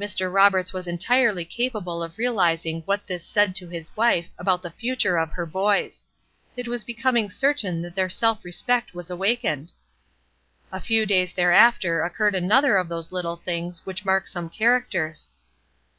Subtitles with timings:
[0.00, 0.32] Mr.
[0.32, 5.18] Roberts was entirely capable of realizing what this said to his wife about the future
[5.18, 6.02] of her boys.
[6.56, 9.72] It was becoming certain that their self respect was awakened.
[10.72, 15.28] A few days thereafter occurred another of those little things which mark some characters.